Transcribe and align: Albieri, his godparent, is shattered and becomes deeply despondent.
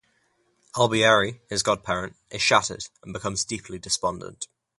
Albieri, 0.73 1.41
his 1.47 1.61
godparent, 1.61 2.15
is 2.31 2.41
shattered 2.41 2.87
and 3.03 3.13
becomes 3.13 3.45
deeply 3.45 3.77
despondent. 3.77 4.47